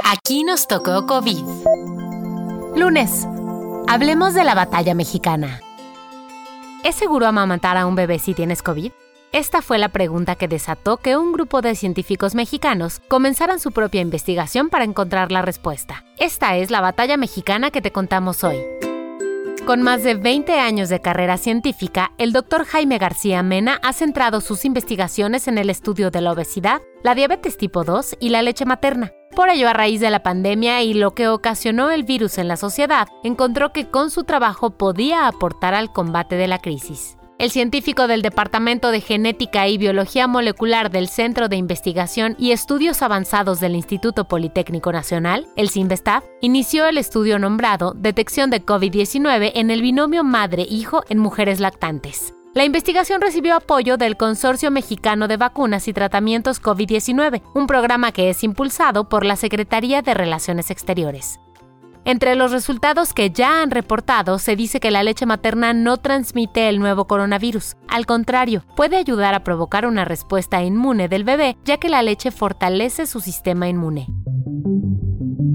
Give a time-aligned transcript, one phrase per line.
[0.00, 1.44] Aquí nos tocó COVID.
[2.76, 3.26] Lunes.
[3.88, 5.60] Hablemos de la batalla mexicana.
[6.84, 8.92] ¿Es seguro amamantar a un bebé si tienes COVID?
[9.32, 14.00] Esta fue la pregunta que desató que un grupo de científicos mexicanos comenzaran su propia
[14.00, 16.04] investigación para encontrar la respuesta.
[16.18, 18.58] Esta es la batalla mexicana que te contamos hoy.
[19.66, 24.40] Con más de 20 años de carrera científica, el doctor Jaime García Mena ha centrado
[24.40, 28.64] sus investigaciones en el estudio de la obesidad, la diabetes tipo 2 y la leche
[28.64, 29.12] materna.
[29.34, 32.56] Por ello, a raíz de la pandemia y lo que ocasionó el virus en la
[32.56, 37.16] sociedad, encontró que con su trabajo podía aportar al combate de la crisis.
[37.38, 43.02] El científico del Departamento de Genética y Biología Molecular del Centro de Investigación y Estudios
[43.02, 49.70] Avanzados del Instituto Politécnico Nacional, el CINVESTAF, inició el estudio nombrado Detección de COVID-19 en
[49.70, 52.34] el binomio madre-hijo en mujeres lactantes.
[52.54, 58.28] La investigación recibió apoyo del Consorcio Mexicano de Vacunas y Tratamientos COVID-19, un programa que
[58.28, 61.40] es impulsado por la Secretaría de Relaciones Exteriores.
[62.04, 66.68] Entre los resultados que ya han reportado se dice que la leche materna no transmite
[66.68, 67.76] el nuevo coronavirus.
[67.88, 72.32] Al contrario, puede ayudar a provocar una respuesta inmune del bebé, ya que la leche
[72.32, 74.08] fortalece su sistema inmune.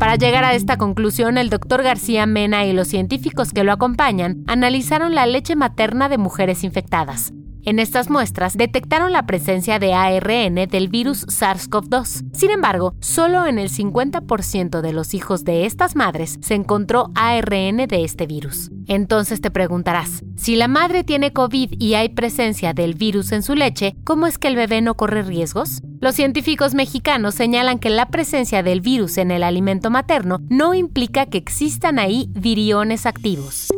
[0.00, 4.42] Para llegar a esta conclusión, el doctor García Mena y los científicos que lo acompañan
[4.46, 7.34] analizaron la leche materna de mujeres infectadas.
[7.62, 12.30] En estas muestras detectaron la presencia de ARN del virus SARS-CoV-2.
[12.32, 17.76] Sin embargo, solo en el 50% de los hijos de estas madres se encontró ARN
[17.76, 18.70] de este virus.
[18.86, 23.54] Entonces te preguntarás, si la madre tiene COVID y hay presencia del virus en su
[23.54, 25.82] leche, ¿cómo es que el bebé no corre riesgos?
[26.00, 31.26] Los científicos mexicanos señalan que la presencia del virus en el alimento materno no implica
[31.26, 33.68] que existan ahí viriones activos.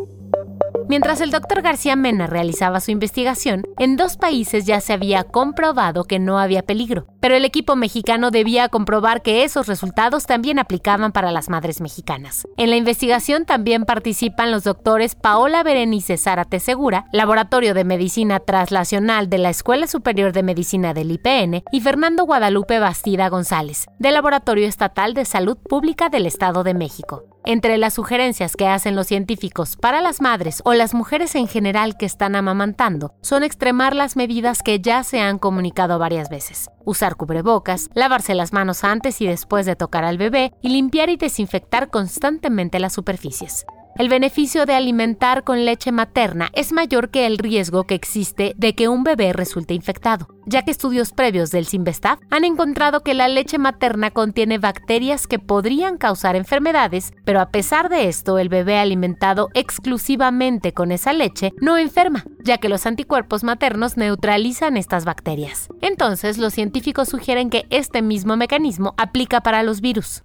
[0.93, 6.05] Mientras el doctor García Mena realizaba su investigación, en dos países ya se había comprobado
[6.05, 11.11] que no había peligro, pero el equipo mexicano debía comprobar que esos resultados también aplicaban
[11.13, 12.47] para las madres mexicanas.
[12.59, 19.31] En la investigación también participan los doctores Paola Berenice Zárate Segura, Laboratorio de Medicina Translacional
[19.31, 24.69] de la Escuela Superior de Medicina del IPN, y Fernando Guadalupe Bastida González, del Laboratorio
[24.69, 27.32] Estatal de Salud Pública del Estado de México.
[27.45, 31.97] Entre las sugerencias que hacen los científicos para las madres o las mujeres en general
[31.97, 36.71] que están amamantando son extremar las medidas que ya se han comunicado varias veces.
[36.85, 41.17] Usar cubrebocas, lavarse las manos antes y después de tocar al bebé y limpiar y
[41.17, 43.67] desinfectar constantemente las superficies.
[43.99, 48.75] El beneficio de alimentar con leche materna es mayor que el riesgo que existe de
[48.75, 53.29] que un bebé resulte infectado, ya que estudios previos del Simvestav han encontrado que la
[53.29, 58.79] leche materna contiene bacterias que podrían causar enfermedades, pero a pesar de esto, el bebé
[58.79, 65.69] alimentado exclusivamente con esa leche no enferma, ya que los anticuerpos maternos neutralizan estas bacterias.
[65.83, 70.23] Entonces, los científicos sugieren que este mismo mecanismo aplica para los virus.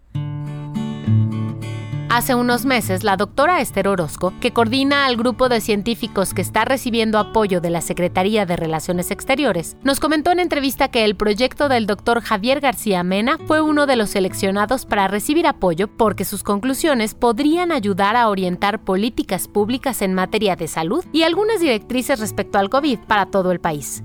[2.10, 6.64] Hace unos meses, la doctora Esther Orozco, que coordina al grupo de científicos que está
[6.64, 11.68] recibiendo apoyo de la Secretaría de Relaciones Exteriores, nos comentó en entrevista que el proyecto
[11.68, 16.44] del doctor Javier García Mena fue uno de los seleccionados para recibir apoyo porque sus
[16.44, 22.58] conclusiones podrían ayudar a orientar políticas públicas en materia de salud y algunas directrices respecto
[22.58, 24.02] al COVID para todo el país.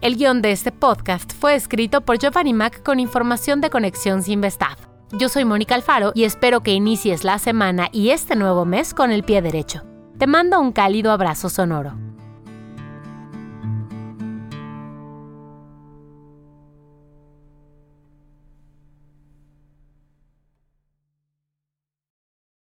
[0.00, 4.85] El guion de este podcast fue escrito por Giovanni Mac con información de Conexión Sinvestav.
[5.12, 9.12] Yo soy Mónica Alfaro y espero que inicies la semana y este nuevo mes con
[9.12, 9.84] el pie derecho.
[10.18, 12.05] Te mando un cálido abrazo sonoro.